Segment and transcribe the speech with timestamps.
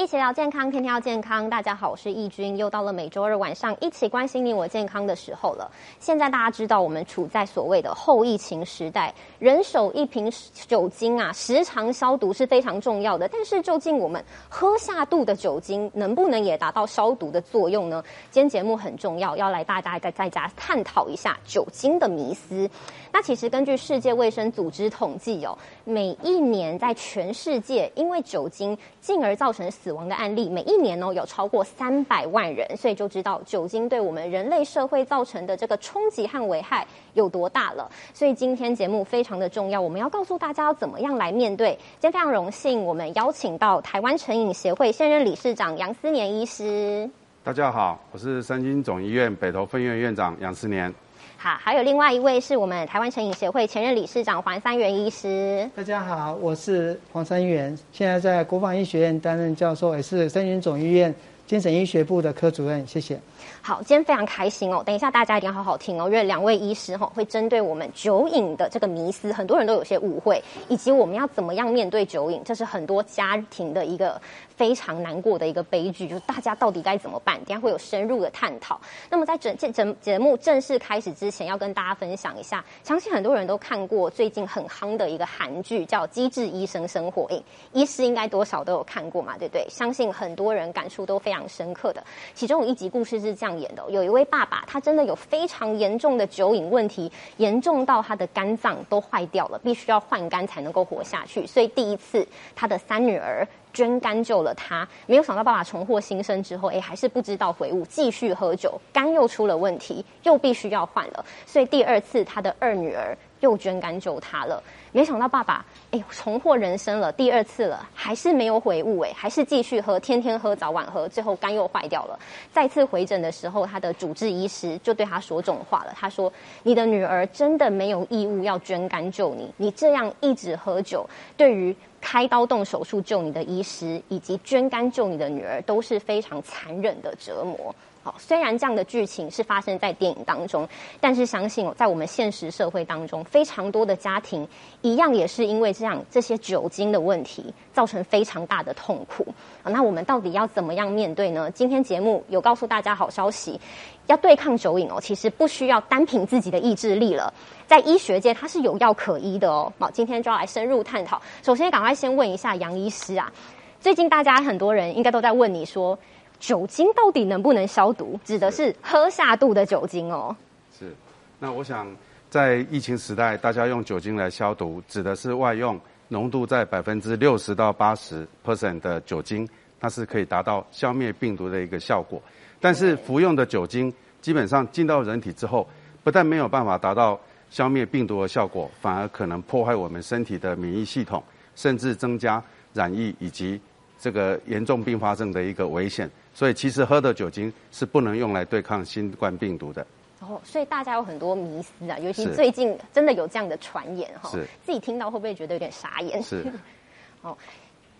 [0.00, 1.50] 一起聊健康，天天要健康。
[1.50, 5.70] 大家好，我是易君，又到了每周二晚上一起关心你我健康的时候了。
[5.98, 13.28] 现在大家知道，我们处在所谓的后疫情时代，人手一瓶酒精啊，时常消毒是非常重要的。
[13.28, 18.02] 但是，究竟我们喝下肚的酒精能不能也达到消毒的作用呢？
[18.30, 22.66] 今天节目很重要，要来大家在在家探讨一下酒精的迷思。
[23.12, 37.90] 那其实根据世界卫生组织统计哦，每一年在全世界因为酒精进而造成死死亡的案例，每一年哦有超过三百万人，所以就知道酒精对我们人类社会造成的这个冲击和危害有多大了。
[38.14, 41.76] 所以今天节目非常的重要，我们要告诉大家要怎么样来面对。
[41.98, 47.10] 今天非常荣幸，我们邀请到台湾成瘾协会现任理事长杨思年医师。
[47.42, 50.94] 大家好，我是三军总医院北投分院院长杨思年。
[51.42, 55.66] 好，还有另外一位是我们台湾成瘾协会前任理事长黄三元医师。
[55.74, 61.14] 大家好，我是黄三元，现在在国防医学院担任教授，也是三元总医院
[61.50, 62.86] 精神医学部的科主任。
[62.86, 63.18] 谢谢。
[63.60, 64.84] 好，今天非常开心哦！
[64.86, 74.20] 等一下大家一定要好好听哦，因为两位医师哈会针对我们酒瘾的这个迷思，很多人都有些误会，以及我们要怎么样面对酒瘾，这是很多家庭的一个
[74.54, 77.36] 非常难过的一个悲剧，就是大家到底该怎么办？
[77.44, 78.80] 等下会有深入的探讨。
[79.10, 87.26] 那么在整这整节目正式开始之前，要跟大家分享一下，相信很多人都看过最近很夯的一个韩剧，叫《机智医生生活》。
[87.30, 87.38] 瘾》，
[87.72, 89.66] 医师应该多少都有看过嘛，对不对？
[89.68, 92.02] 相信很多人感触都非常深刻的。
[92.34, 101.46] 其中有一集故事是这样演的：有一位爸爸，他真的有非常严重的酒瘾问题，严重到他的肝脏都坏掉了，必须要换肝才能够活下去。
[101.46, 103.46] 所以第一次，他的三女儿。
[103.72, 111.24] 捐肝救了他，没有想到爸爸重获新生之后，哎，还是不知道悔悟，继续喝酒，肝又出了问题，又必须要换了。
[111.46, 122.18] 所以第二次他的二女儿又捐肝救他了，没想到爸爸哎重获人生了，第二次了，还是没有悔悟，哎，还是继续喝，天天喝，早晚喝，最后肝又坏掉了。
[122.52, 126.32] 再次回诊的时候，他的主治医师就对他说这种话了，他说
[126.62, 137.74] ：“你的女儿真的没有义务要捐肝救你，你这样一直喝酒，对于。”开刀动手术救你的医师，以及捐肝救你的女儿，都是非常残忍的折磨。
[138.02, 140.66] 好，虽然这样的剧情是发生在电影当中，
[141.00, 144.48] 但是相信，在我们现实社会当中，非常多的家庭
[144.80, 149.26] 一样也是因为这样这些酒精的问题，造成非常大的痛苦。
[149.62, 151.50] 啊，那我们到底要怎么样面对呢？
[151.50, 153.60] 今天节目有告诉大家好消息，
[154.06, 157.30] 要对抗酒瘾哦，其实不需要单凭自己的意志力了，
[157.66, 159.70] 在医学界它是有药可医的哦。
[159.78, 161.20] 好，今天就要来深入探讨。
[161.42, 163.30] 首先，赶快先问一下杨医师啊，
[163.78, 165.98] 最近大家很多人应该都在问你说。
[166.40, 168.18] 酒精到底能不能消毒？
[168.24, 170.34] 指的是喝下肚的酒精哦。
[170.76, 170.92] 是，
[171.38, 171.86] 那我想
[172.28, 175.78] 在疫情时代，大家用酒精来消毒，指的是外用
[176.08, 182.20] 浓度在百分之六十到八十 percent 的酒精，它是可以达到消灭病毒的一个效果。
[182.58, 185.68] 但是服用的酒精基本上进到人体之后，
[186.02, 187.20] 不但没有办法达到
[187.50, 191.22] 消灭病毒的效果，反而可能破坏我们身体的免疫系统，
[191.54, 193.60] 甚至增加染疫以及
[194.00, 196.10] 这个严重并发症的一个危险。
[196.34, 199.86] 所以其实喝的酒精是不能用来对抗新冠病毒的。
[200.20, 204.30] 哦，所以大家有很多迷思啊，尤其最近真的有这样的传言哈。
[204.30, 204.46] 是。
[204.64, 206.22] 自己听到会不会觉得有点傻眼？
[206.22, 206.44] 是。
[207.22, 207.36] 哦，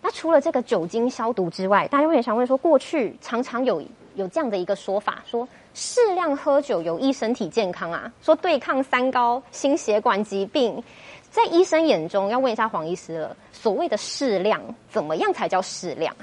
[0.01, 3.83] 那除了这个酒精消毒之外，大家会想问说，过去常常有
[4.15, 10.81] 有这样的一个说法，说适量喝酒有益身体健康啊，说对抗三高、心血管疾病，
[11.31, 14.61] 在医生眼中，要问一下黄医师了，所谓的适量，
[14.91, 16.13] 怎么样才叫适量？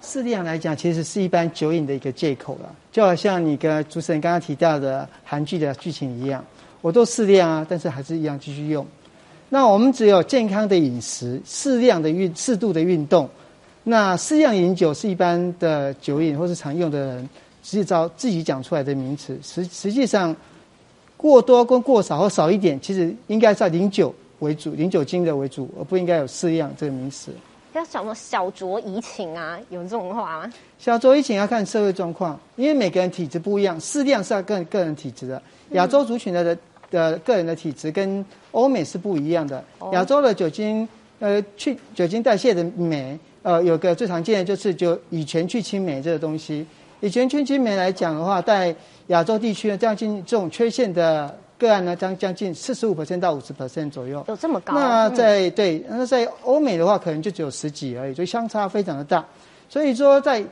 [0.00, 6.44] 适量来讲，其实是一般酒瘾的一个借口了，就好像你跟主持人刚刚提到的韩剧的剧情一样，
[6.80, 8.84] 我都适量啊，但是还是一样继续用。
[9.50, 13.28] 那我们只有健康的饮食、适量的运、适度的运动，
[13.84, 17.28] 那适量饮酒是一般的酒瘾或是常用的人
[17.62, 19.38] 制造自己讲出来的名词。
[19.42, 20.34] 实实际上，
[21.18, 27.32] 过多跟过少或少一点，其实应该在饮酒为主、饮酒精的为主，而不应该有适量这个名词。
[27.74, 29.58] 要什么小酌怡情啊？
[29.70, 30.52] 有这种话吗？
[30.78, 35.40] 小酌怡情要看社会状况，因为每个人体质不一样，适量是要个个人体质的。
[35.70, 36.58] 亚洲族群的的
[36.90, 39.64] 的个人的体质跟欧美是不一样的。
[39.92, 40.86] 亚洲的酒精
[41.18, 46.66] 呃去酒精代谢的酶呃有个最常见的就是就乙醛去氢酶这个东西。
[47.00, 48.74] 乙醛去氢酶来讲的话，在
[49.06, 51.34] 亚洲地区呢，将近这种缺陷的。
[51.62, 54.74] 个案呢，将将近四十五 percent 到五十 percent 左右，有这么高？
[54.74, 59.24] 那在对，那在欧美的话，可能就只有十几而已，所以相差非常的大。
[59.68, 60.44] 所以说，在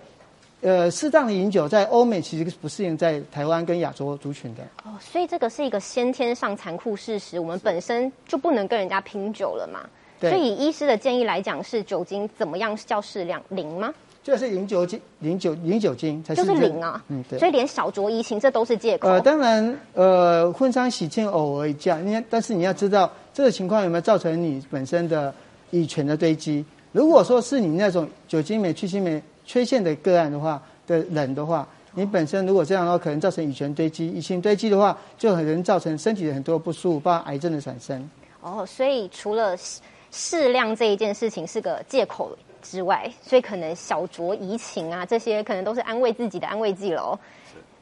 [0.60, 4.62] 呃适当的饮酒，在欧美其实不适应在台湾跟亚洲族群的。
[4.84, 9.80] 哦，所以这个是一个先天上残酷事实，我们本身就不能跟人家拼酒了嘛。
[10.20, 13.92] 所以以医师的建议来讲，是酒精怎么样叫适量零吗？
[14.22, 17.02] 就是零酒精、零酒、零酒精才就是零啊。
[17.08, 17.38] 嗯，对。
[17.38, 19.08] 所以连小酌怡情这都是借口。
[19.08, 25.34] 呃，当然，呃，婚丧喜庆偶尔一下，你但是你要知道这个情况有没有造成你本身的
[25.70, 26.64] 乙醛的堆积。
[26.92, 34.08] 如果说是你那种酒精酶、去腥酶缺陷的个案的话的人的话，你本身如果这样的话，可能造成乙醛堆积。
[34.08, 38.10] 乙醛堆积的话，就很能造成身体的很多不舒服，包括癌症的产生。
[38.42, 39.56] 哦，所以除了
[40.10, 47.18] 适量这一件事情是个借口之外，所以可能小酌怡情啊，这些可能都是安慰自己的安慰剂喽。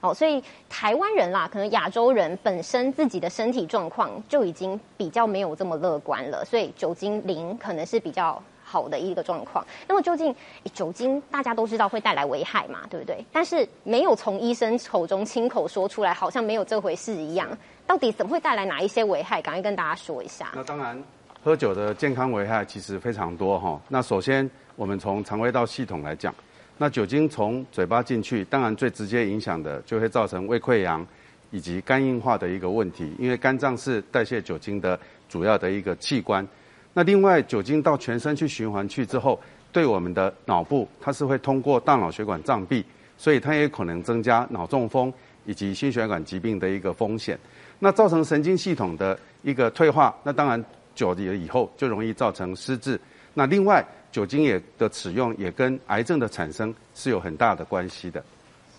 [0.01, 8.43] 哦，所以台湾人啦，可能亚洲人本身自己的身体状况就已经比较没有这么乐观了，所以酒精零可能是比较。
[8.71, 9.67] 好的一个状况。
[9.87, 10.37] 那么究竟
[10.75, 13.25] 酒精大家都知道会带来危害嘛，对不对？
[13.33, 17.49] 但是没有从医生口中亲口说出来，好像没有这回事一样。
[17.87, 19.41] 到底怎么会带来哪一些危害？
[19.41, 20.53] 赶快跟大家说一下。
[20.55, 21.03] 那当然，
[21.43, 23.81] 喝酒的健康危害其实非常多哈。
[23.89, 24.47] 那首先
[24.79, 26.33] 我们从肠胃道系统来讲，
[26.77, 31.05] 那酒精从嘴巴进去，当然最直接影响的就会造成胃溃疡
[31.51, 34.97] 以及肝硬化的一个问题，因为肝脏是代谢酒精的
[35.29, 36.47] 主要的一个器官。
[36.95, 39.41] 那另外，酒精到全身去循环去之后，
[39.73, 42.85] 对我们的脑部，它是会通过大脑血管障壁，
[43.17, 45.13] 所以它也可能增加脑中风
[45.45, 47.37] 以及心血管疾病的一个风险。
[47.81, 50.65] 那造成神经系统的一个退化，那当然
[50.95, 53.01] 久了以后就容易造成失智。
[53.35, 58.23] 那另外，酒精也的使用也跟癌症的产生是有很大的关系的。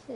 [0.07, 0.13] 是。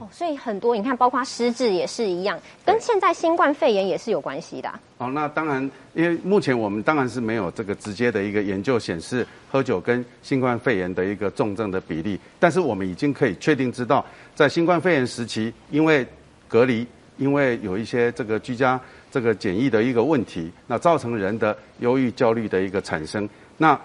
[0.00, 4.72] 哦，所以很多你看，包括失智也是一样，跟现在新冠肺炎也是有关系的。
[4.98, 14.04] 哦，那当然，因为目前我们当然是没有这个直接的一个研究显示喝酒跟新冠肺炎的一个重症的比例，但是我们已经可以确定知道，
[14.34, 16.04] 在新冠肺炎时期，因为
[16.48, 16.86] 隔离，
[17.18, 18.80] 因为有一些这个居家
[19.10, 23.28] 这个检疫的一个问题，那造成人的忧郁焦虑的一个产生。
[23.56, 23.78] 那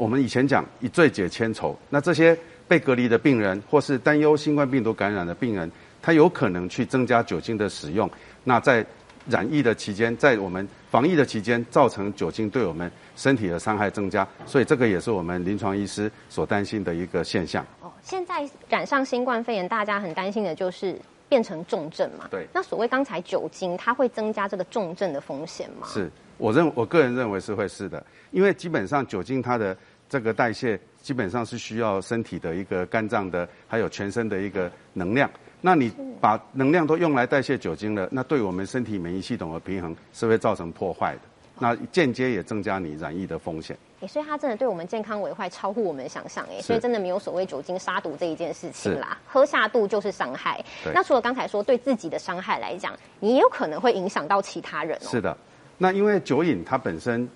[0.00, 2.36] 我们以前讲一醉解千愁，那这些。
[2.70, 5.68] 被隔离的病人，或是担忧新冠病毒感染的病人，
[6.00, 8.08] 他有可能去增加酒精的使用。
[8.44, 8.86] 那在
[9.28, 17.66] 染疫的期间，在我们防疫的期间，造成酒精对我们身体的伤害增加，所以这个也是我们临床医师所担心的一个现象。
[17.80, 20.96] 哦，现在染上新冠肺炎，大家很担心的就是
[21.28, 22.28] 变成重症嘛？
[22.30, 22.46] 对。
[22.54, 25.88] 那所谓刚才酒精，它会增加这个重症的风险吗？
[25.88, 26.08] 是
[26.40, 29.76] 我认我个人认为是会是的，因为基本上酒精它的
[30.08, 30.80] 这个代谢。
[31.02, 35.30] 基本上是需要身体的一个肝脏的，还有全身的一个能量。
[35.62, 35.90] 那你
[36.20, 41.20] 把能量都用来代谢酒精了，那对我们身体免疫系统的平衡是会造成破坏的。
[41.58, 43.74] 那间接也增加你染疫的风险。
[44.02, 50.62] 哎，所以它真的对我们健康危害超乎我们的想象哎，所以真的没有所谓酒精杀毒这一件事情啦，喝下肚就是伤害。
[50.92, 55.00] 那除了刚才说对自己的伤害来讲，你也有可能会影响到其他人。
[55.00, 55.34] 是的，
[55.82, 57.26] 那因为酒瘾它本身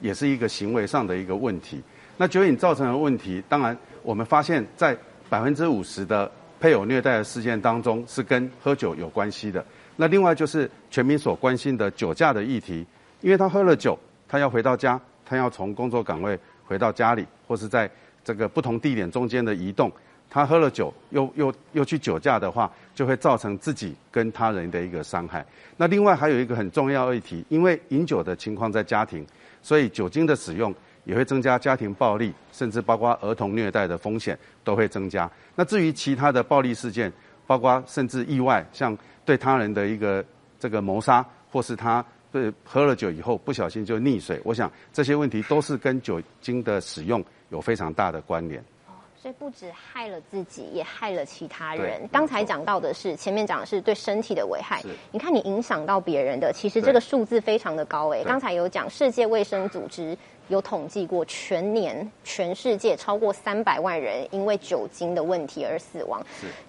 [0.00, 1.80] 也是一个行为上的一个问题。
[2.16, 4.96] 那酒瘾造成的问题，当然我们发现，在
[5.30, 6.28] 百分之五十的
[6.58, 9.64] 配偶虐待的事件当中，是跟喝酒有关系的。
[9.94, 12.84] 那另外就是全民所关心的酒驾的议题，
[13.20, 13.96] 因为他喝了酒，
[14.26, 17.88] 他要回到家，他要从工作岗位回到家里，或是在
[18.24, 19.90] 这个不同地点中间的移动，
[20.32, 25.44] 他喝了酒又又又去酒驾的话，就会造成自己跟他人的一个伤害。
[25.76, 29.26] 那另外还有一个很重要议题，因为饮酒的情况在家庭，
[29.60, 30.74] 所以酒精的使用。
[31.04, 35.28] 也会增加家庭暴力，甚至包括儿童虐待的风险都会增加。
[35.56, 37.12] 那至于其他的暴力事件，
[37.44, 40.24] 包括甚至意外，像对他人的一个
[40.60, 47.20] 这个谋杀，或是他对喝了酒以后不小心就溺水，我想这些问题都是跟酒精的使用
[47.50, 48.64] 有非常大的关联。
[49.22, 52.08] 所以不止害了自己，也害了其他人。
[52.10, 58.24] 刚才讲到的是前面讲的是对身体的危害，你看你影响到别人的，其实这个数字非常的高诶。
[58.24, 66.20] 刚才有讲世界卫生组织有统计过，全年全世界超过三百万人因为酒精的问题而死亡，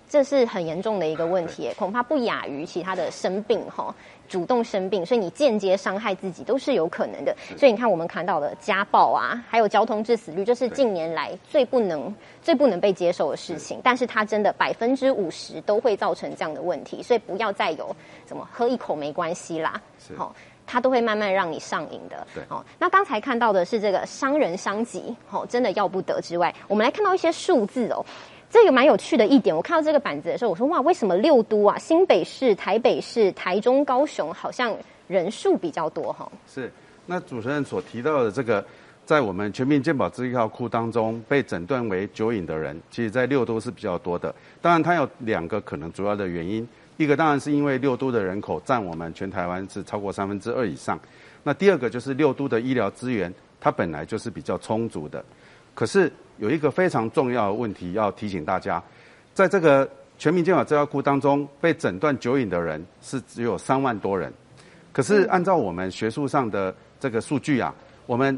[0.07, 3.95] 这是很严重的一个问题，恐怕不亚于其他的生病哈。
[4.27, 7.35] 主动生病，所以你间接伤害自己都是有可能的。
[7.57, 13.79] 所以你看，我们看到的家暴啊，还有交通致死率，这是近年来最不能、最不能被接受的事情。
[13.83, 17.95] 但是它真的百分之五十都会造成这样的问题，所以不要再有
[18.27, 19.81] 什么喝一口没关系啦，
[20.17, 22.25] 好，它都会慢慢让你上瘾的。
[22.33, 28.03] 对好，那刚才看到的是这个伤人伤己，好，真的要不得之外，我们来看到一些数字哦。
[28.53, 36.31] 这个蛮有趣的一点，我看到这个板子的时候，我说哇，为什么六都啊，新北市、台北市、台中、高雄好像人数比较多哈？
[36.47, 36.71] 是，
[37.07, 38.63] 那主持人所提到的这个，
[39.07, 44.31] 在我们全民健保资料库当中被诊断为酒瘾的人，其实在六都是比较多的。
[44.61, 46.67] 当然，它有两个可能主要的原因，
[46.97, 50.99] 一个当然是因为六都的人口占我们全台湾是超过三分之二以上，
[51.41, 55.25] 那第二个就是六都的医疗资源它本来就是比较充足的。
[55.73, 58.81] 可是有一个非常重要的问题要提醒大家，
[59.33, 64.31] 在这个全民健保资料库当中，被诊断酒瘾的人是只有三万多人。
[64.91, 67.73] 可是按照我们学术上的这个数据啊，
[68.05, 68.37] 我们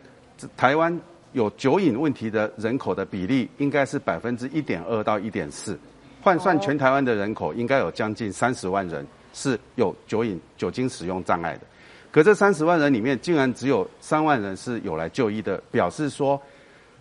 [0.56, 0.98] 台湾
[1.34, 5.78] 有酒瘾问题的人口的比例应该是百分之一点二到一点四，
[6.22, 11.62] 换算全台湾的人口，应该有将近三十万人是有酒瘾、酒精使用障碍的。
[12.10, 16.42] 可这三十万人里面，竟然只有三万人是有来就医的，表示说，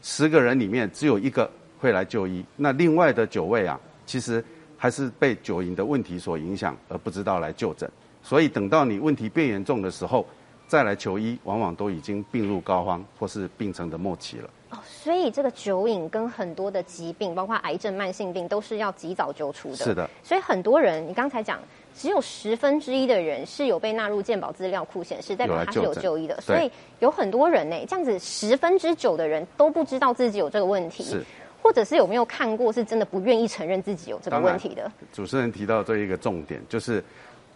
[0.07, 2.45] 十个人里面只有一个会来就医。
[2.57, 4.45] 那另外的九位啊，其实
[4.77, 7.91] 还是被酒瘾的问题所影响，而不知道来就诊。
[8.23, 10.27] 所以等到你问题变严重的时候，
[10.69, 14.51] 再来求医，往往都已经病入膏肓，或是病程的末期了。
[14.85, 19.77] 哦，所以这个酒瘾跟很多的疾病，包括癌症、慢性病，都是要及早揪出的。
[19.77, 20.09] 是的。
[20.23, 21.59] 所以很多人，你刚才讲。
[21.97, 31.23] 只有十分之一的人是有被纳入健保资料库显示，代表他是有就医的，所以有很多人呢，这样子十分之九的人都不知道自己有这个问题，是
[31.63, 34.91] 或者是有没有看过是真的不愿意承认自己有这个问题的。
[35.13, 37.01] 主持人提到这一个重点，就是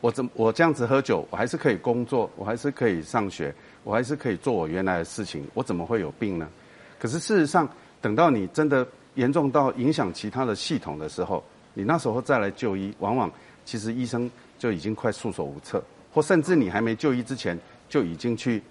[0.00, 6.49] 我怎我这样子喝酒，我还是可以工作，我还是可以上学，我还是可以做我原来的事情，我怎么会有病呢？
[6.98, 7.68] 可是事实上，
[8.00, 11.42] 等到你真的严重到影响其他的系统的时候，
[11.74, 13.30] 你那时候再来就医，往往。
[13.64, 18.62] 其实医生就已经快束手无策，或甚至你还没就医之前就已经去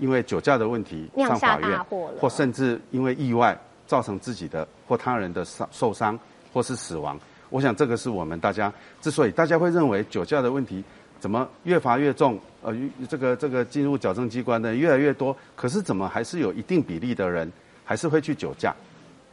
[0.00, 1.78] 因为酒驾的问题上法院，
[2.18, 3.54] 或甚至因为意外
[3.86, 6.18] 造成自己的或他人的伤受伤
[6.50, 7.20] 或是死亡。
[7.50, 10.82] 我想这个是我们大家之所以大家会认为酒驾的问题
[11.20, 12.74] 怎么越罚越重，呃，
[13.06, 17.52] 这个这个进入矫正机关的越来越多，可是怎么还是有一定比例的人
[17.88, 18.76] 还是会去酒驾，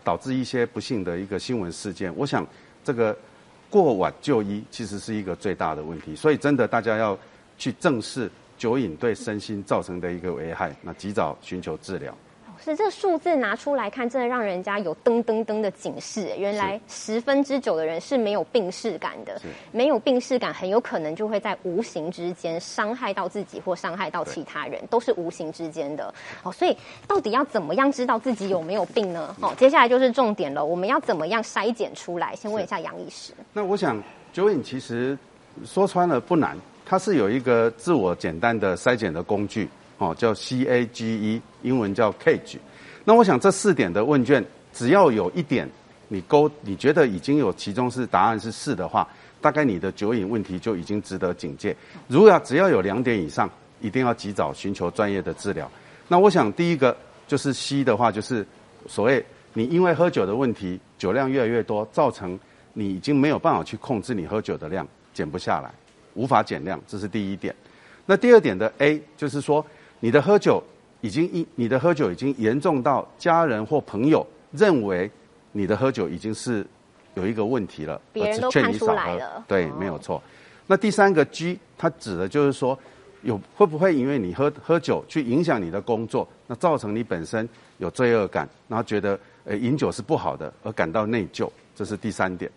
[0.03, 2.15] 导致一些不幸的一个新闻事件。
[2.15, 2.47] 我想
[2.81, 3.15] 这个。
[3.67, 7.17] 过晚就医其实是一个最大的问题，所以真的大家要
[7.57, 12.15] 去正视酒瘾对身心造成的一个危害，那及早寻求治疗。
[12.63, 16.31] 是这个数字拿出来看，真的让人家有噔噔噔的警示。
[16.37, 19.39] 原来十分之九的人是没有病视感的，
[19.71, 26.13] 没有病视感，很有可能就会在无形之间伤害到自己或伤害到其他人，都是无形之间的。
[26.43, 26.75] 哦，所以
[27.07, 29.35] 到底要怎么样知道自己有没有病呢？
[29.41, 32.35] 哦，接下来就是重点了，我们要怎么样筛检出来？
[32.35, 33.33] 先问一下杨医师。
[33.53, 34.01] 那我想
[34.33, 35.17] 酒瘾其实
[35.63, 39.69] 说穿了不难，它是有一个自我简单的筛检的工具。
[39.97, 42.57] 哦，叫 C A G E，英文叫 Cage。
[43.03, 45.69] 那我想这四点的问卷，只要有一点
[46.07, 49.07] 你勾，你觉得已经有其中是答案是是的话，
[49.39, 51.75] 大概你的酒瘾问题就已经值得警戒。
[52.07, 53.49] 如果要只要有两点以上，
[53.79, 55.69] 一定要及早寻求专业的治疗。
[56.07, 56.97] 那我想第一个
[57.27, 58.45] 就是 C 的话，就是
[58.87, 59.23] 所谓
[59.53, 62.37] 你因为喝酒的问题，酒量越来越多，造成
[62.73, 65.71] 你已经没有办法去控制你喝酒的量，减不下来，
[66.15, 67.55] 无法减量，这是第一点。
[68.05, 69.65] 那第二点的 A 就是说。
[69.99, 70.61] 你的喝酒
[71.01, 75.09] 已经一，你的喝酒已经严重到家人或朋友认为
[75.51, 76.65] 你的喝酒已经是
[77.13, 79.43] 有一个问题了，别人都看出来了。
[79.47, 80.21] 对，没有错。
[80.67, 82.77] 那第三个 G，它指的就是说，
[83.21, 87.47] 有会不会因为你喝喝酒去影响你的工作，那造成你本身
[87.77, 92.51] 有罪恶感，然后觉得呃饮酒是不好的，而感到内疚，这是第三点。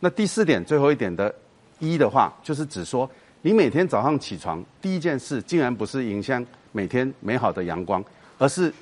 [0.00, 1.32] 那第四点，最后一点的
[1.78, 3.08] 一的话，就是指说
[3.40, 6.44] 你每天早上起床第一件事，竟然不是迎香。
[6.72, 8.04] 每天美好的阳光，
[8.38, 8.72] 而是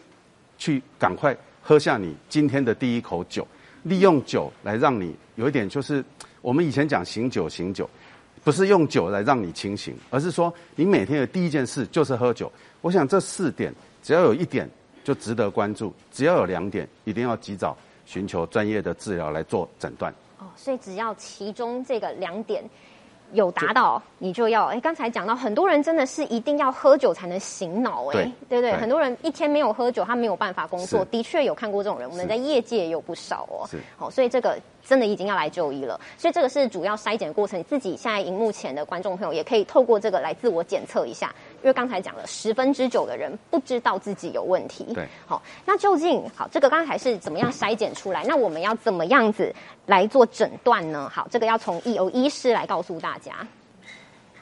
[0.57, 3.47] 去赶快喝下你今天的第一口酒，
[3.83, 6.03] 利用酒来让你有一点就是
[6.41, 7.89] 我们以前讲醒酒醒酒，
[8.43, 12.51] 不是用酒来让你清醒，而是说你每天的第一件事就是喝酒。
[12.81, 14.69] 我想这四点只要有一点
[15.05, 20.15] 就值得关注，只要有两点一定要及早寻求专业的治疗来做诊断。
[20.39, 22.65] 哦，所以只要其中这个两点。
[23.33, 24.81] 有达到，你就要哎。
[24.81, 28.73] 刚才讲到，很多人真的是一定要喝酒才能醒脑哎，对不对？
[28.73, 31.05] 很多人一天没有喝酒，他没有办法工作。
[31.07, 33.67] 的确有看过这种人，我们在业界也有不少哦。
[33.71, 34.59] 是，好，所以这个。
[34.83, 37.63] 真的已经要来就医了，所以这个是主要筛检的过程。
[37.65, 44.85] 自己现在荧幕前的观众朋友也可以透过这个来自我检测一下，因为刚才讲了十分之九的人不知道自己有问题。
[44.95, 48.25] 对，好，那究竟好这个刚才是怎么样筛检出来？
[48.25, 49.55] 那我们要怎么样子
[49.87, 51.09] 来做诊断呢？
[51.13, 53.47] 好，这个要从由医师来告诉大家。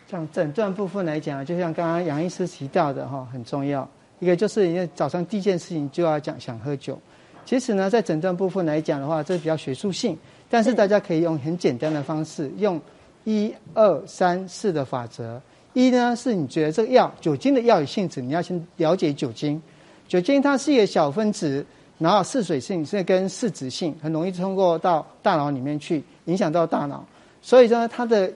[0.09, 3.87] 像诊断部分来讲，就像刚刚杨医师提到的哈，很重要。
[4.21, 6.99] 一个就是因为早上第一件事情就要讲想喝酒。
[7.45, 10.17] 其实呢，在诊断部分来讲的话，这比较学术性，
[10.49, 12.81] 但是大家可以用很简单的方式，用
[13.25, 15.41] 一二三四的法则。
[15.79, 19.63] 一呢，是你觉得这个药酒精的药理性质，你要先了解酒精。
[20.09, 21.65] 酒精它是一个小分子，
[21.99, 27.07] 然后嗜水性是跟嗜酯性，很容易通过到大脑里面去，影响到大脑。
[27.41, 28.29] 所以说，它的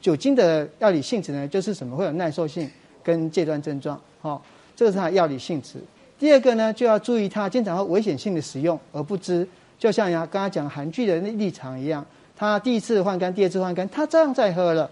[0.00, 2.66] 酒精的药理性质呢，就是什么会有耐受性
[3.02, 4.00] 跟戒断症状。
[4.22, 4.42] 好，
[4.74, 5.74] 这个是它药理性质。
[6.18, 9.46] 第二个呢，就要注意它经常会危险性的使用而不知，
[9.78, 12.04] 就像呀刚刚讲韩剧的立场一样，
[12.36, 14.90] 他第一次换肝，第二次换肝，他这样在喝了，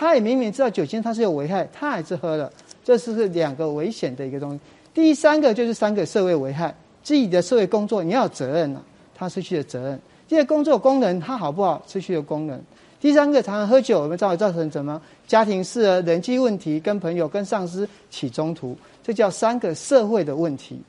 [0.00, 2.50] 他也明明知道酒精它是有危害，他还是喝了，
[2.82, 4.60] 这是两个危险的一个东西。
[4.94, 8.82] 第三个就是三个社会危害，自己的社会工作你要有责任了，
[9.14, 10.00] 他失去了责任。
[10.26, 12.58] 第二工作功能他好不好，失去了功能。
[12.98, 14.98] 第三个常常喝酒，我们造造成什么？
[15.26, 20.80] 家庭事、人际问题，跟朋友、跟上司起冲突，这叫三个社会的问题。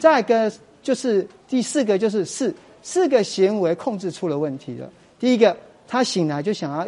[0.00, 4.90] 再一个就是第四个，就是四四个行为控制出了问题了。
[5.20, 5.56] 第一个，
[5.86, 6.84] 他醒来就想要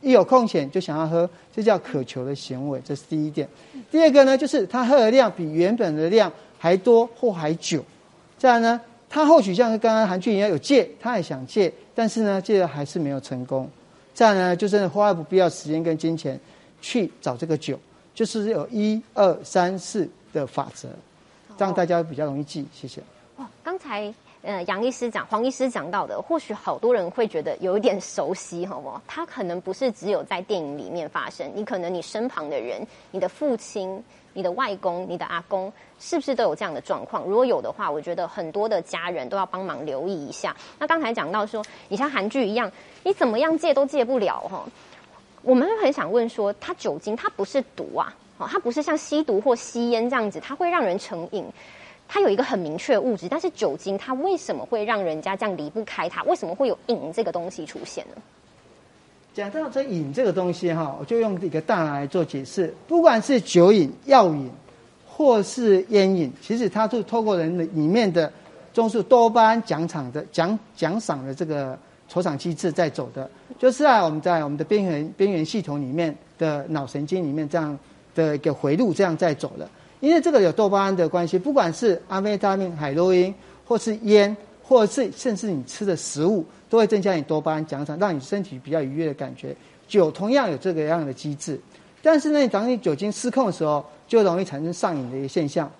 [0.00, 3.48] 一有空闲就想要喝，这叫渴求的行为，这是第一点。
[3.90, 7.84] 第二个呢，就是他喝的量比原本的量还多或还久。
[8.38, 13.68] 再来呢，他或许像刚刚韩俊一样有戒，他也想戒，但是呢，戒了还是没有成功。
[14.14, 16.38] 这样呢，就是花不必要时间跟金钱
[16.80, 17.78] 去找这个酒，
[18.14, 20.88] 就是有一二三四的法则，
[21.58, 22.66] 这样大家比较容易记。
[22.72, 23.02] 谢谢。
[23.36, 29.00] 哇，刚才呃杨医师讲、黄医师讲到的，或许好多人会觉得有一点熟悉，好不好？
[29.06, 37.24] 他可能不是只有在电影里面发生，你可能你身旁的人，你的父亲、你的外公、你的阿公，是不是都有这样的状况？
[37.24, 40.56] 如果有的话，我觉得很多的家人都要帮忙留意一下。
[40.78, 42.70] 那刚才讲到说，你像韩剧一样。
[43.02, 44.62] 你怎么样戒都戒不了哈，
[45.40, 51.46] 我们很想问说，它酒精它不是毒啊，哦，它不是像吸毒或吸烟这样子，它会让人成瘾，
[52.12, 56.24] 它有一个很明确物质，但是酒精它为什么会让人家这样离不开它？
[56.24, 58.20] 为什么会有瘾这个东西出现呢？
[59.32, 64.50] 讲到这瘾这个东西哈，我就用一个大脑来做解释，不管是酒瘾、药瘾
[65.06, 68.32] 或是烟瘾，其实它是透过人的里面的
[68.74, 71.78] 中枢多巴胺奖赏的奖奖赏的这个。
[72.12, 77.78] 酬赏机制在走的，就是在我们在我们的边缘边缘系统里面的脑神经里面这样
[78.16, 79.70] 的一个回路这样在走的。
[80.00, 83.32] 因为这个有多巴胺的关系，不管是阿非他命、海洛因，
[83.66, 89.54] 或是烟，或是甚至你吃的食物，都会增加你多巴胺奖赏，让你身体比较愉悦的感觉。
[89.86, 91.60] 酒同样有这个样的机制，
[92.02, 95.70] 但是呢，当你酒精失控的时候，就容易产生上瘾的一个现象。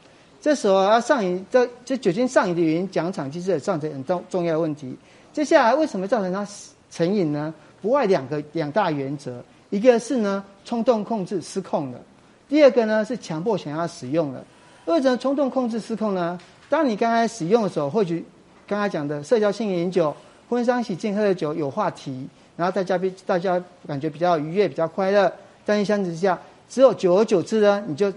[0.41, 4.97] 这时候要上瘾，这这酒精上瘾的原因，奖赏机制造成很重重要的问题。
[5.33, 6.47] 接下来为什么造成它
[6.91, 7.55] 成瘾呢？
[7.81, 12.01] 不外两个两大原则，一个是呢冲动控制失控了，
[12.51, 14.45] 第二个呢是强迫想要使用了。
[14.85, 16.39] 为什么冲动控制失控呢？
[16.69, 18.23] 当你刚才使用的时候，或许
[18.67, 20.15] 刚才讲的社交性饮酒、
[20.49, 25.33] 婚丧喜庆喝的酒有话题，然后大家比大家感觉比较愉悦、比较快乐，
[25.65, 28.13] 但是相比之下，只有久而久之呢，你就。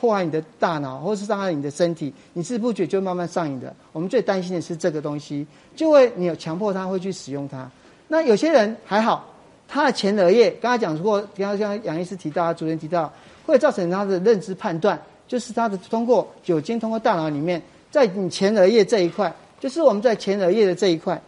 [0.00, 3.70] 破坏你的大脑，或是伤害你的身体，你是不觉就慢慢上瘾的。
[3.92, 7.70] 我们最担心的是这个东西，就会你有强迫他会去使用它。
[8.08, 9.28] 那有些人还好，
[9.68, 13.12] 他的前额叶，刚才讲过，刚刚像杨医师提到，主任提到，
[13.50, 17.60] 会造成他的认知判断，就是他的通过酒精通过大脑里面，
[17.90, 21.20] 在你前额叶这一块，就是我们在前额叶的这一块，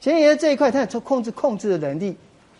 [0.00, 2.16] 前额叶这一块，它有控制控制的能力，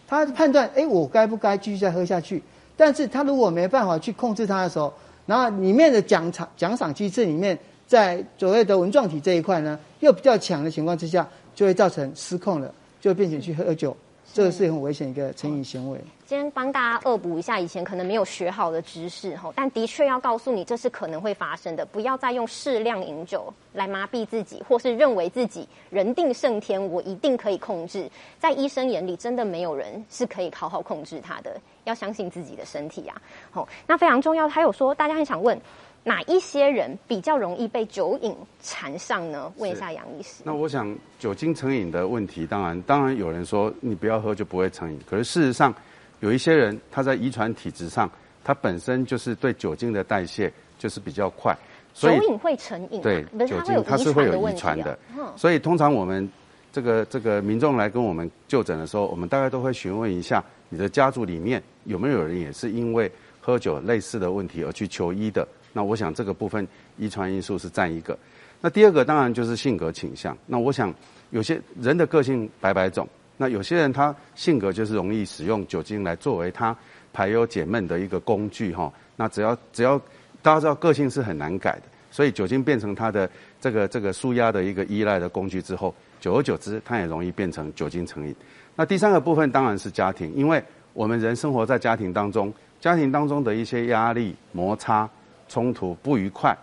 [0.06, 2.42] 他判断，哎，我该不该继续再喝下去？
[2.76, 4.92] 但是他如果没办法去控制它的时候，
[5.24, 13.96] 然后里面的奖赏奖赏机制里面，在所谓的纹状体这一块呢，又比较强的情况之下，就会造成失控了，就变成去喝酒，
[14.36, 15.98] 这个是很危险一个成瘾行为。
[16.26, 28.10] 今天帮大家恶补一下以前可能没有学好的知识哈，但的确要告诉你这是可能会发生的，不要再用适量饮酒来麻痹自己，或是认为自己人定胜天，我一定可以控制。
[28.38, 31.58] 在医生眼里，真的没有人是可以好好控制他的。
[31.84, 33.16] 要相信自己的身体啊，
[33.50, 34.46] 好，那非常重要。
[34.46, 35.58] 还有说，大家很想问，
[36.06, 39.52] 哪一些人比较容易被酒瘾缠上呢？
[39.56, 40.44] 问一下杨医师。
[40.44, 45.00] 那我想，酒精成瘾的问题，当然，当然有人说你不要喝就不会成瘾。
[45.04, 45.74] 可是事实上，
[46.20, 48.08] 有一些人他在遗传体质上，
[48.44, 51.52] 他本身就是对酒精的代谢就是比较快，
[51.92, 53.02] 所以酒瘾会成瘾。
[53.02, 54.96] 对，酒精它是会有遗传的。
[55.34, 56.30] 所以通常我们
[56.70, 60.40] 这个这个民众来跟我们就诊的时候，我们大概都会询问一下。
[60.68, 65.46] 你的家族里面有没有人也是因为喝酒类似的问题而去求医的？
[65.76, 68.18] 那我想这个部分遗传因素是占一个。
[68.62, 70.34] 那第二个当然就是性格倾向。
[70.46, 70.92] 那我想
[71.28, 76.74] 有些人的个性百百种，那有些人他性格就是容易使用酒精来作为他
[77.12, 78.90] 排忧解闷的一个工具哈。
[79.16, 79.98] 那只要只要
[80.40, 83.28] 大家知道个性是很难改的，所以酒精变成他的
[83.60, 88.34] 这个这个舒压的一个依赖的工具之后，久而久之他也容易变成酒精成瘾。
[88.74, 90.62] 那第三个部分当然是家庭，因为
[90.94, 95.08] 我们人生活在家庭当中，家庭当中的一些压力、摩擦、
[95.48, 96.56] 冲突、不愉快，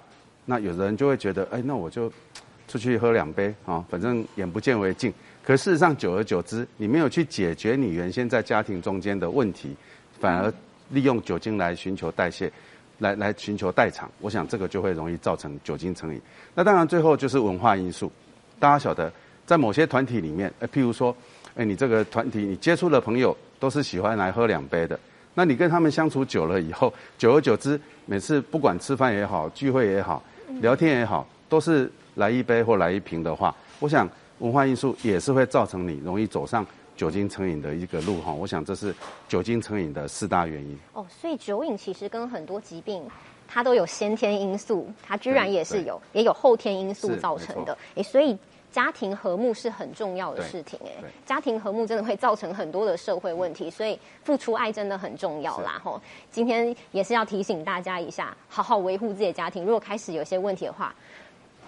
[0.46, 2.12] 那有的人就会觉得，哎，那我就
[2.68, 5.14] 出去喝两杯啊，反正眼不见为净。
[5.44, 9.76] 可事实上，久而久之，你没有去解决你原先在家庭中间的问题，
[10.20, 10.52] 反而
[10.90, 12.52] 利用酒精来寻求代谢，
[13.00, 16.22] 来来寻求代偿，我想这个就会容易造成酒精成瘾。
[16.56, 18.10] 那当然最后就是文化因素，
[18.58, 19.12] 大家晓得，
[19.46, 21.14] 在某些团体里面，哎，譬如说，
[21.56, 24.98] 哎，你这个团体你接触的朋友都是喜欢来喝两杯的，
[25.36, 30.22] 那你跟他们相处久了以后，久而久之，每次不管吃饭也好，聚会也好，
[30.62, 36.66] 聊天也好，都是来一杯或来一瓶的话，我想文化因素也是会造成你容易走上。
[36.96, 38.94] 酒精成瘾的一个路哈，我想这是
[39.28, 40.78] 酒精成瘾的四大原因。
[40.94, 43.02] 哦，所以酒瘾其实跟很多疾病，
[43.48, 47.76] 它都有先天因素，它居然也是有，也有后天因素造成的。
[47.96, 48.38] 哎，所以
[48.74, 50.78] 家庭和睦是很重要的事情。
[50.84, 50.92] 哎，
[51.26, 55.80] 家庭和睦真的会造成很多的社会问题，所以付出爱真的很重要啦。
[55.82, 59.64] 吼，今天也是要提醒大家一下，好好维护自己的家庭。
[59.64, 60.94] 如果开始有些问题的话。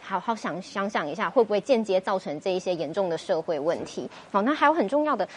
[0.07, 4.07] 好好想想想一下，会不会间接造成这一些严重的社会问题？
[4.31, 5.27] 好，那还有很重要的，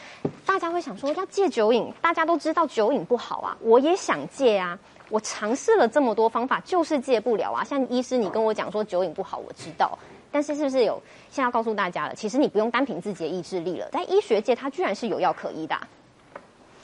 [0.44, 4.78] 大家会想说要戒酒瘾，大家都知道酒瘾不好啊，我也想戒啊，
[5.08, 7.64] 我尝试了这么多方法，就是戒不了啊。
[7.64, 9.98] 像医师你跟我讲说酒瘾不好，我知道，
[10.30, 12.14] 但是是不是有现在要告诉大家了？
[12.14, 15.74] 其实你不用单凭自己的意志力了，在医学界它居然是有药可医的。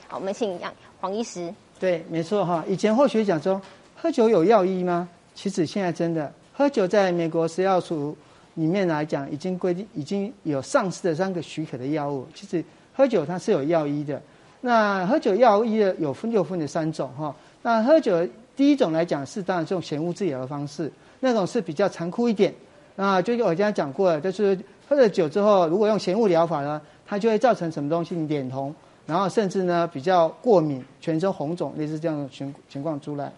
[0.09, 1.53] 好，我们请杨黄医师。
[1.79, 2.65] 对，没错哈。
[2.67, 3.61] 以前或许讲说
[3.95, 5.09] 喝酒有药医吗？
[5.35, 6.33] 其实现在真的。
[6.53, 8.17] 喝酒在美国食药署
[8.55, 12.27] 里面来讲，已经规定已经有上市的三个许可的药物。
[12.33, 14.23] 其实喝酒它是有药医的。
[14.61, 17.35] 那喝酒药医的有分就分的三种哈。
[17.63, 22.55] 那喝酒第一种来讲是当然这种咸物治疗的方式，那种是比较残酷一点。
[22.97, 28.75] 那就我刚才讲过了，就是喝了酒之后，如果用咸物疗法呢，它就会造成什么东西脸红，
[29.07, 33.33] 然后甚至呢比较过敏，全身红肿，类似这样的情情况出来。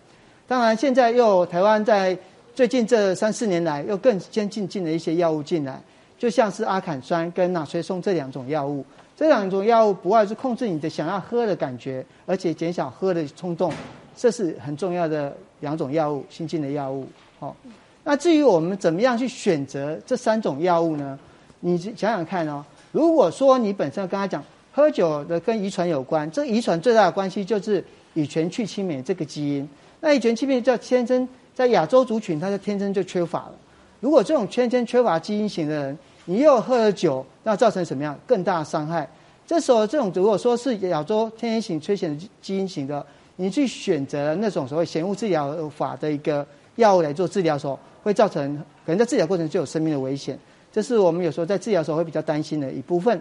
[0.47, 2.17] 当然现在又台湾在
[2.55, 5.81] 最近这三四年来，又更先进进了一些药物进来，
[6.19, 8.85] 就像是阿坎酸跟纳崔松这两种药物。
[9.17, 13.73] 这两种药物不外是控制你的想要喝的感觉，而且减少喝的冲动，
[14.15, 17.09] 这是很重要的两种药物，新进的药物。
[17.41, 17.57] 好，
[18.09, 21.19] 那至于我们怎么样去选择这三种药物呢？
[21.59, 24.41] 你想想看哦，如果说你本身刚才讲
[24.73, 29.69] 喝酒的跟遗传有关，这遗传最大的关系就是乙醛去氢酶这个基因。
[29.99, 31.29] 那乙醛去酶叫天生。
[31.57, 33.53] 在亚洲族群，它就天生就缺乏了。
[34.01, 39.09] 如果这种天生缺乏基因型的人，你又喝了酒，那造成什么样更大的伤害？
[39.47, 43.03] 这时候，这种如果说是亚洲天生型缺陷基因型的，
[43.37, 50.39] 你去选择那种所谓咸物治疗法的一个药物来做治疗的时候，会造成可能在治疗过程就有生命的危险。
[50.73, 53.21] 这是我们有时候在治疗时候会比较担心的一部分。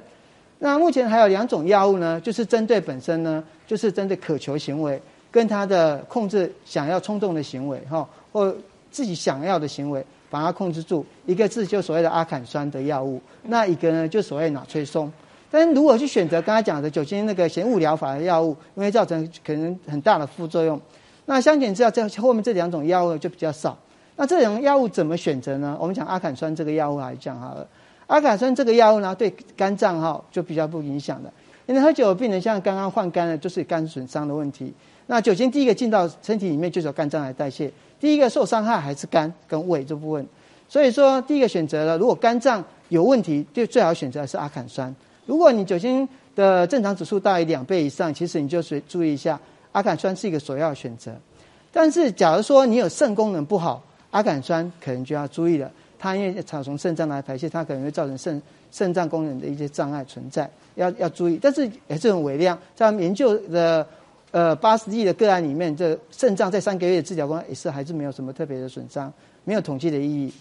[0.60, 8.08] 那目前还有两种药物呢，就是针对本身呢，就是针对渴求行为跟他的控制想要冲动的行为，哈。
[8.32, 8.56] 或
[8.92, 11.06] 自己想要的行为，把它控制住。
[11.26, 15.12] 一个字就所谓的阿坎酸的药物，那一个呢就所谓脑催松。
[15.50, 20.80] 但如果去选择刚才讲的酒精那个咸物疗法的药物，因为造成可能很大的副作用。
[21.26, 23.78] 那相减之下，这后面这两种药物就比较少。
[24.16, 25.78] 那这种药物怎么选择呢？
[25.80, 27.68] 我们讲阿坎酸这个药物来讲好了。
[28.08, 31.32] 阿坎酸这个药物呢，对肝脏哈就比较不影响的。
[31.66, 34.72] 因为喝酒的病人像刚刚换肝的，就是肝损伤的问题。
[35.08, 37.72] 那酒精第一个进到身体里面，就是由肝脏来代谢。
[38.00, 40.26] 第一个受伤害还是肝跟胃这部分，
[40.70, 44.94] 所以说第一个选择了，如果肝脏有问题，就最好选择是阿坎酸。
[45.26, 49.40] 如果你酒精的正常指数大于两倍以上，其实你就注意一下，
[49.72, 51.12] 阿坎酸是一个首要选择。
[51.72, 53.82] 但是假如说你有肾功能不好，
[54.16, 61.38] 阿坎酸可能就要注意了，它因为草从肾脏来排泄，它可能会造成肾肾脏功能的一些障碍存在，要要注意。
[61.42, 63.86] 但是也是很微量，在研究的。
[64.32, 69.14] 呃，八十例的个案里面，这肾脏在三个月的治疗中也是还是没有什么特别的损伤，
[69.46, 70.34] 没有统计的意义。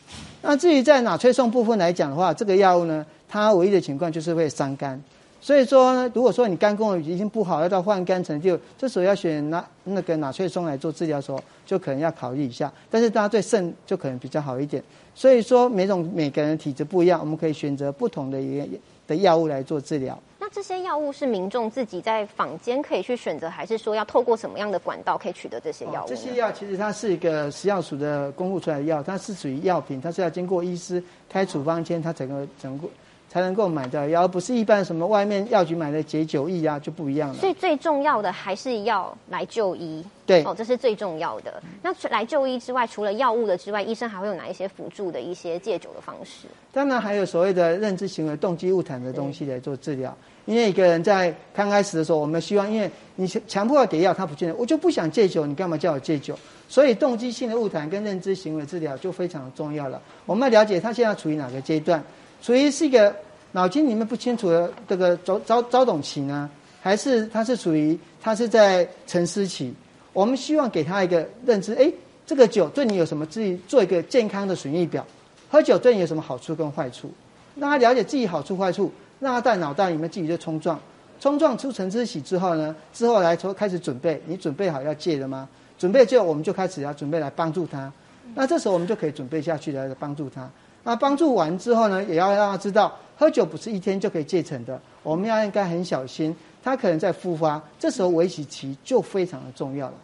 [0.42, 5.00] 那至于在脑催送部分来讲的话，这个药物呢，它唯一的情况就是会伤肝。
[5.44, 12.72] 所以说，呢，如果说你肝功能已经不好，要到换肝成就，这时候要选拿那个脑催松来做治疗的时候，就可能要考虑一下。
[12.90, 14.82] 但是大家对肾就可能比较好一点。
[15.14, 18.66] 所以说，每种每个人体质不一样，我们可以选择不同的一个
[19.06, 20.18] 的药物来做治疗。
[20.40, 26.08] 那这些药物是民众自己在坊间可以去选择，还是说要透过什么样的管道可以取得这些药物？
[26.08, 32.88] 这些药其实它是一个食药署的公布出来的药，它是属于药品，它是要经过医师开处方签，它整个整个。
[33.34, 37.34] 才能够买到药，而不是一般什么外面药局买的解酒液啊，就不一样了。
[37.34, 40.04] 所以最重要的还是要来就医。
[40.24, 41.60] 对，哦，这是最重要的。
[41.82, 46.46] 那来就医之外，除了药物的之外，医生还会有哪一些辅助的一些戒酒的方式？
[46.72, 50.16] 当然还有所谓的认知行为动机物谈的东西来做治疗。
[50.44, 56.38] 因为一个人在刚开始的时候，我们希望，因为你强迫要给药，他不见得，我就不想戒酒，你干嘛叫我戒酒？
[56.68, 60.00] 所以动机性的物谈跟认知行为治疗就非常重要了。
[60.24, 62.00] 我们要了解他现在处于哪个阶段。
[62.40, 63.16] 所以是一个
[63.54, 66.50] 脑筋里面不清楚的这个早早早懂期呢，
[66.82, 69.72] 还是他是属于他是在沉思期？
[70.12, 71.88] 我们希望给他一个认知，哎，
[72.26, 75.06] 这个酒对你有什么自己做一个健康的损益表，
[75.48, 77.08] 喝酒对你有什么好处跟坏处，
[77.54, 78.90] 让他了解自己好处坏处，
[79.20, 80.76] 让他在脑袋里面自己就冲撞，
[81.20, 85.48] 冲撞出沉思期之后呢，之后来说开始准备，你准备好要戒了吗？
[85.78, 87.92] 准备就我们就开始要准备来帮助他，
[88.34, 90.50] 那这时候我们就可以准备下去来帮助他。
[90.86, 99.94] 那帮助完之后呢，也要让他知道，喝酒不是一天就可以戒成的，我们要应该很小心，他可能在复发，这时候维持期就非常的重要了。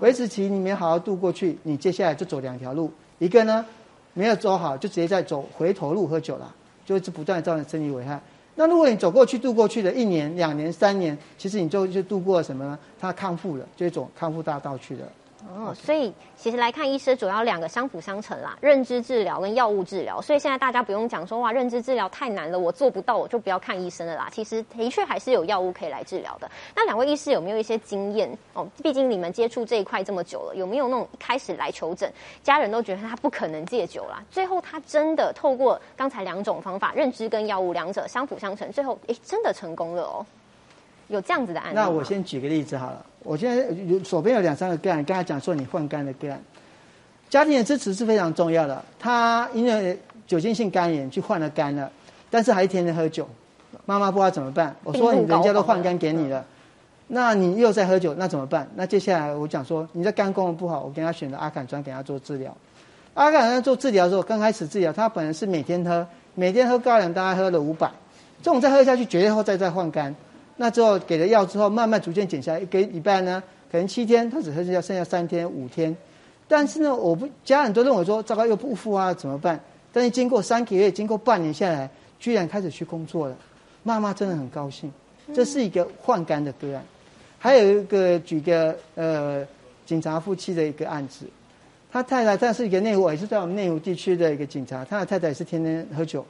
[0.00, 3.64] 维持期你没好好度过去，你接下来就走两条路，一个呢
[4.14, 6.54] 没有走好，就直接在走回头路喝酒了，
[6.86, 8.18] 就是不断造成身体危害。
[8.54, 12.78] 那如果你走过去度过去的一年、两年、三年，其实你就就度过了什么呢？
[12.98, 15.06] 他康复了，就走康复大道去了。
[15.46, 20.20] 哦，所以其实来看医师主要两个相辅相成啦，认知治疗跟药物治疗。
[20.20, 24.28] 所以现在大家不用讲说哇，认知治疗太难了，我做不到，我就不要看医生了啦。
[24.32, 26.50] 其实的确还是有药物可以来治疗的。
[26.74, 28.66] 那两位医师有没有一些经验哦？
[28.82, 32.10] 毕竟你们接触这一块这么久了，有没有那种一开始来求诊，
[32.42, 40.26] 家人都觉得他不可能戒酒啦，最后他真的透过刚才两种方法，认知跟药物两者相辅相成，最后诶真的成功了哦。
[41.08, 41.74] 有这样子的案例。
[41.74, 46.40] 那我先举个例子好了，我现在有手边有两三个个案，刚才讲说你换肝的个案，
[47.28, 48.82] 家庭的支持是非常重要的。
[48.98, 51.90] 他因为酒精性肝炎去换了肝了，
[52.30, 53.28] 但是还天天喝酒，
[53.84, 54.74] 妈妈不知道怎么办。
[54.82, 56.44] 我说你人家都换肝给你了，
[57.08, 58.66] 那你又在喝酒，那怎么办？
[58.74, 62.56] 那接下来我讲说你的肝功能不好，我给他选择阿坎砖给他做治疗。
[63.12, 67.90] 阿坎砖做治疗的时候，刚开始治疗他本来是每天喝，每天喝高粱大概喝了五百，
[68.42, 70.14] 这种再喝下去绝对后再再换肝。
[70.56, 75.96] 那之后给了药之后，慢慢逐渐减下来，一个礼拜呢，可能七天，他只剩下剩下三天、五天。
[76.46, 79.58] 但是呢，我不家人都认为说，糟糕又不复啊，怎么办？
[79.92, 81.90] 但是经过三个月，经过半年下来，
[82.20, 83.36] 居然开始去工作了。
[83.82, 84.92] 妈妈真的很高兴，
[85.34, 86.84] 这是一个换肝的个案。
[87.38, 89.44] 还有一个举个呃
[89.84, 91.26] 警察夫妻的一个案子，
[91.90, 96.24] 他太太他是一个内湖，也是在我们内湖地区的一个警察，他的太太是天天喝酒，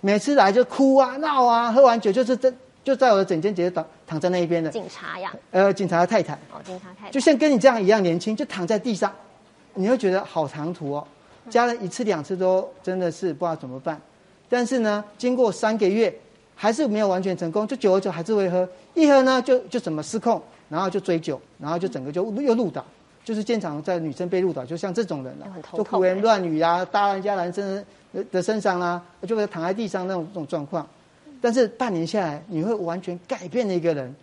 [0.00, 2.52] 每次来就哭啊闹啊，喝完酒就是这。
[2.88, 4.70] 就在我的枕间，直接躺躺在那一边的。
[4.70, 6.32] 警察呀，呃，警察的太太。
[6.50, 9.14] 哦，警察太太，就像跟你这样一样年轻，就躺在地上，
[9.74, 11.06] 你会觉得好长途哦。
[11.50, 14.00] 家人一次两次都真的是不知道怎么办，
[14.48, 16.18] 但是呢，经过三个月
[16.54, 22.82] 还是没有完全成功，就久而久还是会喝，一喝呢就就怎么失控，然后就追酒，然后就整个就又入倒，
[23.22, 27.84] 就是经常在女生被路倒，就像这种人了，就胡言乱语啊，搭人家男生
[28.32, 30.88] 的身上啦，就会躺在地上那种这种状况。
[31.40, 34.14] 但是半年下来，你会完全改变的一个人。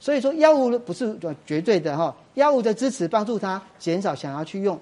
[0.00, 4.78] 所以说，药物不是绝对的哈，药物的支持帮助他减少想要去用，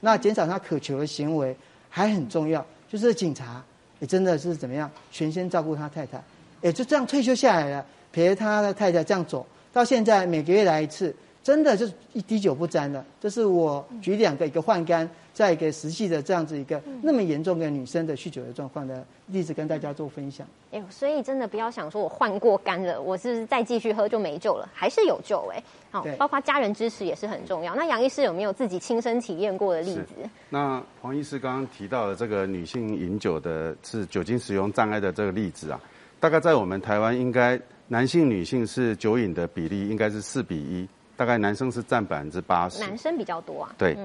[0.00, 1.56] 那减少他渴求的行为
[1.88, 2.64] 还很重要。
[2.88, 3.62] 就是警察
[4.00, 6.22] 也真的是怎么样，全心照顾他太太，
[6.60, 11.14] 也就这样退休下来了，陪着他的太太这样走到现在，每个月来一次。
[11.46, 13.04] 真的就是一滴酒不沾的。
[13.20, 20.44] 这是我举两个，一个换肝，再一个实际的这样子一个那么严重的女生的酗酒的状况的例子，跟大家做分享。
[20.72, 25.62] 哎呦，所以真的不要想说我换过肝了，我是再继续喝就没救了，还是有救哎。
[25.92, 27.76] 好，包括家人支持也是很重要。
[27.76, 30.28] 那杨医师有没有自己亲身体验过的例子？
[30.50, 35.80] 那黄医师刚刚提到的这个女性饮酒的是酒精使用障碍的这个例子啊，
[36.18, 40.88] 大概在我们台湾应该男性女性是酒瘾的比例应该是四比一。
[41.16, 43.74] 大概男生是占百分之八十，男生比较多啊。
[43.78, 43.96] 对，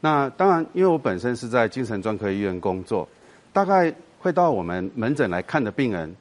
[0.00, 3.08] 那当然，因为我本身是在精神专科医院工作，
[3.52, 6.14] 大概会到我们门诊来看的病人，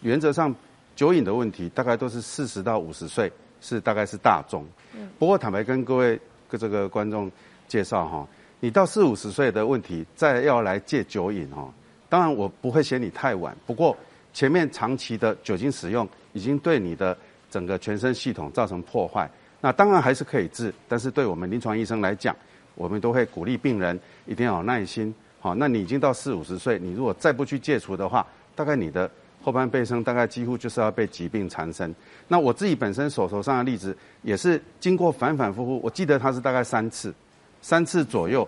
[0.00, 0.54] 原则上
[0.96, 4.66] 酒瘾的问题，大概都是四十到五十岁，是大概是大众。
[4.94, 7.30] 嗯不过坦白跟各位跟这个观众
[7.68, 8.28] 介绍哈，
[8.60, 11.72] 你到四五十岁的问题，再要来戒酒瘾哈，
[12.08, 13.56] 当然我不会嫌你太晚。
[13.66, 13.96] 不过
[14.34, 17.16] 前面长期的酒精使用，已经对你的
[17.50, 19.30] 整个全身系统造成破坏。
[19.62, 22.36] 那当然还是可以治，但是对我们临床医生来讲，
[22.74, 25.14] 我们都会鼓励病人一定要有耐心。
[25.38, 29.08] 好，那你已经到四五十岁，你如果再不去戒除的话，大概你的
[29.40, 31.94] 后半辈生大概几乎就是要被疾病缠身。
[32.26, 37.14] 那我自己本身手头上的例子也是经过反反复复，我记得他是大概三次，
[37.60, 38.46] 三次左右，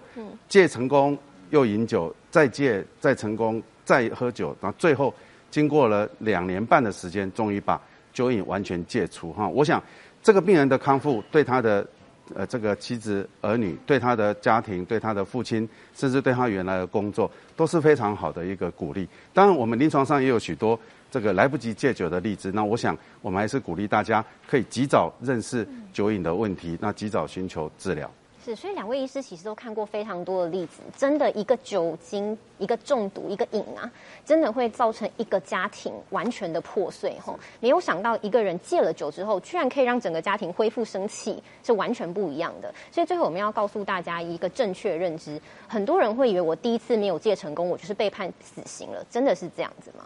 [0.48, 1.16] 戒成功
[1.50, 5.14] 又饮酒，再戒再成功再喝酒，然后最后
[5.48, 7.80] 经过了两年半的时间，终于把
[8.12, 9.32] 酒瘾完全戒除。
[9.32, 9.80] 哈，我想。
[10.24, 11.86] 这个病人的康复，对他的
[12.34, 19.06] 呃这个妻子儿女，对他的家庭，对他的父亲，甚至对他原来的工作，都是非常好的一个鼓励。
[19.34, 22.50] 当然，我们临床上也有许多这个来不及戒酒的例子。
[22.52, 28.10] 那我想，我们还是鼓励大家可以及早认识酒瘾的问题，那及早寻求治疗。
[28.44, 33.90] 是，所以两位医师其实都看过非常多的例子，真的一个酒精、一个中毒、一个瘾啊，
[34.26, 37.16] 真的会造成一个家庭完全的破碎。
[37.18, 42.74] 吼，没有想到一个人戒了酒之后，居然可以让整个家庭恢复生气，是完全不一样的。
[42.92, 50.04] 所以最后我们要告诉大家一个正确认知，很多人会以为我第一次没有戒成功，我就是被判死刑了，真的是这样子吗？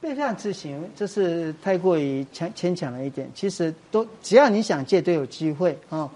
[0.00, 3.28] 被判死刑，这是太过于牵牵强了一点。
[3.34, 6.08] 其实都只要你想戒，都有机会啊。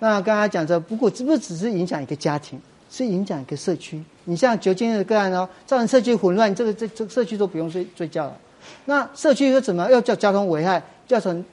[0.00, 4.02] 那刚才讲着，不过只不只是影响一个家庭，是影响一个社区。
[4.24, 8.36] 你像酒精的个案哦，造成社区混乱，这个这这社区都不用睡睡觉了。
[8.84, 11.44] 那社区又怎么要叫交通危害，造成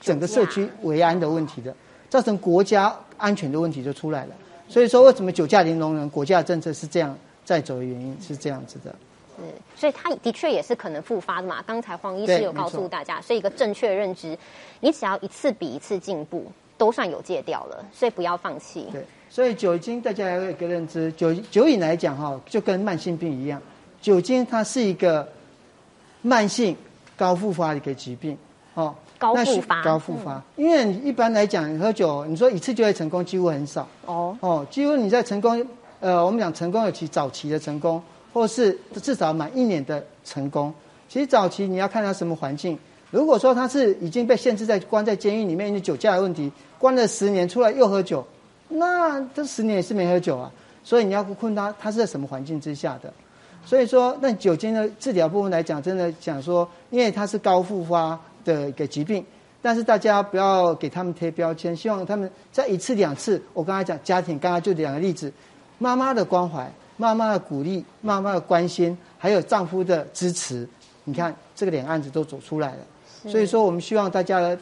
[0.00, 1.74] 整个社区维安的问题的，
[2.08, 4.30] 造成国家安全的问题就出来了。
[4.68, 8.94] 所以说，为什么酒驾零容忍，国家政策是这样在走的原因是这样子的。
[9.36, 9.42] 是，
[9.74, 11.62] 所以它的确也是可能复发的嘛。
[11.66, 14.36] 刚才黄医师有告诉大家，所以一个正确认知，
[14.80, 16.44] 你只要一次比一次进步。
[16.78, 18.86] 都算有戒掉了，所以不要放弃。
[18.92, 23.60] 对，所以酒精大家要有一个认知，酒酒瘾来讲哈，就跟慢性病一样，
[24.00, 25.28] 酒精它是一个
[26.22, 26.74] 慢性
[27.16, 28.38] 高复发的一个疾病，
[28.74, 30.40] 哦，高复发，高复发。
[30.54, 33.86] 因为一般来讲，喝酒你说一次就会成功，几乎很少。
[34.06, 35.66] 哦哦，几乎你在成功，
[36.00, 38.00] 呃，我们讲成功有其早期的成功，
[38.32, 40.72] 或是至少满一年的成功。
[41.08, 42.78] 其实早期你要看它什么环境。
[43.10, 46.50] 如果说他是已经被限制在关在监狱里面，因为酒驾的问题。
[46.78, 48.24] 关了十年出来又喝酒，
[48.68, 50.48] 那这十年也是没喝酒啊。
[50.84, 53.12] 所以你要困他，他是在什么环境之下的？
[53.64, 59.24] 所以说，那酒精的治疗部分来讲，真的讲说，因为它是高复发的一个疾病，
[59.60, 63.42] 但是大家不要给他们贴标签，希望他们在一次两次。
[63.52, 65.32] 我刚才讲家庭，刚刚就两个例子：
[65.78, 70.66] 妈妈的关怀、妈妈的鼓励、妈妈的关心，还有丈夫的支持。
[71.02, 72.78] 你看这个两个案子都走出来了。
[73.26, 74.58] 所以说，我们希望大家的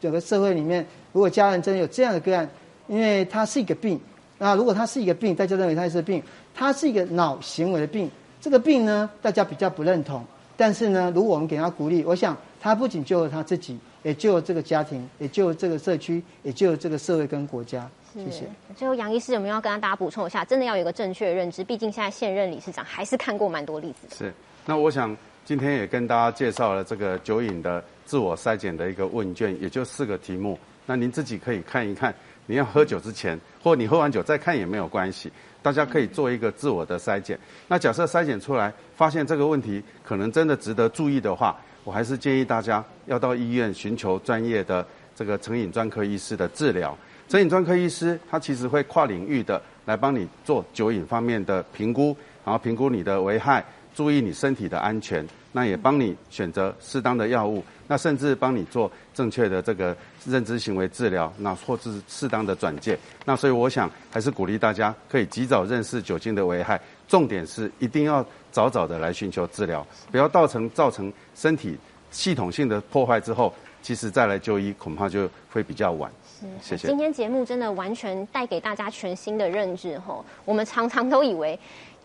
[0.00, 0.86] 整个社会里面。
[1.12, 2.48] 如果家人真的有这样的个案，
[2.86, 3.98] 因为它是一个病，
[4.38, 6.22] 那如果它是一个病，大家认为它是病，
[6.54, 10.24] 它是一个脑行为的病，这个病呢，大家比较不认同。
[10.56, 17.88] 但是呢，如果我们给他鼓励，我想他不仅救了他自己，也救了这个家庭，也救了这个社区，也救了这个社会跟国家。
[18.12, 18.44] 谢谢。
[18.74, 20.44] 最后，杨医师有没有要跟大家补充一下？
[20.44, 24.16] 真的要有一个正确的认知，毕竟现在现任理事长还是看过蛮多例子的。
[24.16, 24.34] 是。
[24.66, 25.16] 那我想
[25.48, 30.58] 今天也跟大家介绍了这个酒瘾的自我筛检的一个问卷，也就四个题目。
[30.84, 35.32] 那您自己可以看一看，你要喝酒之前，或你喝完酒再看也没有关系。
[35.62, 37.38] 大家可以做一个自我的筛检。
[37.66, 46.94] 那假设筛检出来发现这个问题可能真的值得注意的话，我还是建议大家要到医院寻求专业的这个成瘾专科医师的治疗。
[47.26, 57.64] 成瘾专科医师他其实会跨领域的来帮你做酒瘾方面的评估，然后评估你的危害，注意你身体的安全，那也帮你选择适当的药物。
[57.90, 62.98] 那甚至帮你做正确的这个认知行为治疗，那或是适当的转介。
[63.24, 71.78] 那所以我想还是鼓励大家可以及早认识酒精的危害，重点是一定要早早的来寻求治疗，不要造成造成身体
[72.10, 76.12] 系统性的破坏之后，其实再来就医恐怕就会比较晚。
[76.60, 76.86] 谢谢。
[76.86, 81.58] 今天节目真的完全带给大家全新的认知吼，我们常常都以为。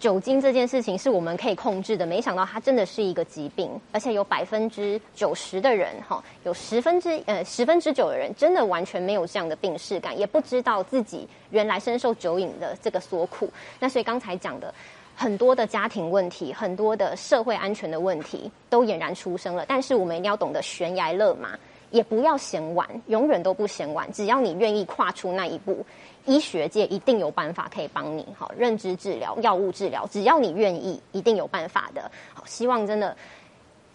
[0.03, 13.49] 酒精这件事情是我们可以控制的，没想到它真的是一个疾病，而且有百分之九十的人，哈，有十分之呃十分之九的人真的完全没有这样的病视感，也不知道自己原来深受酒瘾的这个所苦。
[13.79, 14.73] 那所以刚才讲的
[15.15, 19.63] 很多的家庭问题，很多的社会安全的问题都俨然出生了。
[19.65, 21.57] 但是我们一定要懂得悬崖勒马，
[21.91, 25.85] 也不要嫌晚，永远都不嫌晚，只要你愿意跨出那一步。
[26.25, 32.09] 医学界一定有办法可以帮你，好认知治疗、药物治疗，只要你愿意，一定有办法的。
[32.33, 33.15] 好，希望真的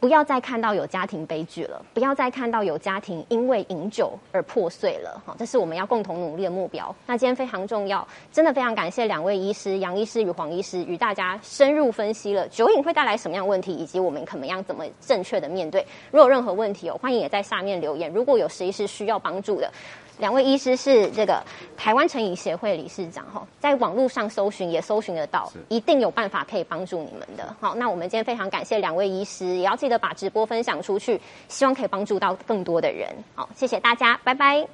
[0.00, 5.20] 不要再看到有家庭悲剧了，不要再看到有家庭因为饮酒而破碎了。
[5.26, 6.94] 好，这是我们要共同努力的目标。
[7.06, 15.84] 那今天非常重要，真的非常感谢两位医师杨医师与黄医师与大家深入分析了酒瘾会带来什么样问题，以及我们可能要怎么正确的面对。
[16.12, 18.12] 如果有任何问题哦，欢迎也在下面留言。
[18.12, 19.72] 如果有谁是需要帮助的。
[20.18, 21.42] 两位医师是这个
[21.76, 27.54] 台湾成瘾协会理事长哈，在网络上搜寻也搜寻得到，一定有办法可以帮助你们的。
[27.60, 33.08] 好，那我们今天非常感谢两位医师，也要记得把直播分享出去，希望可以帮助到更多的人。
[33.34, 34.66] 好，谢谢大家，拜拜。